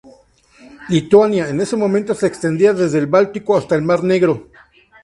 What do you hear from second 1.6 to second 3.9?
ese momento se extendía desde el Báltico hasta el